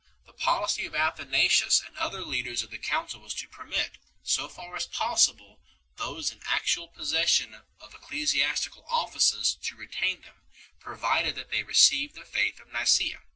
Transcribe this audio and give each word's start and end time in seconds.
The 0.25 0.33
policy 0.33 0.87
of 0.87 0.95
Athanasius 0.95 1.79
and 1.79 1.95
other 1.95 2.23
leaders 2.25 2.63
of 2.63 2.71
the 2.71 2.79
council 2.79 3.21
was 3.21 3.35
to 3.35 3.47
permit, 3.47 3.99
so 4.23 4.49
far 4.49 4.75
as 4.75 4.87
possible, 4.87 5.59
those 5.97 6.31
in 6.31 6.41
actual 6.47 6.87
possession 6.87 7.61
of 7.79 7.93
ecclesiastical 7.93 8.83
offices 8.89 9.53
to 9.61 9.75
retain 9.75 10.21
them, 10.21 10.41
provided 10.79 11.35
that 11.35 11.51
they 11.51 11.61
received 11.61 12.15
the 12.15 12.25
Faith 12.25 12.59
of 12.59 12.69
Nicaaa. 12.69 13.21